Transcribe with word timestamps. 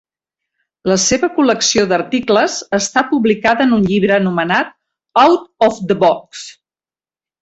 La 0.91 0.95
seva 1.01 1.27
col·lecció 1.33 1.83
d'articles 1.91 2.55
està 2.77 3.03
publicada 3.11 3.67
en 3.69 3.75
un 3.77 3.85
llibre 3.91 4.17
anomenat 4.17 4.75
Out 5.25 5.69
of 5.69 5.79
the 5.93 5.99
Box. 6.07 6.49